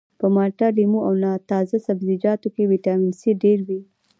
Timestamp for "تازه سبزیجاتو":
1.51-2.47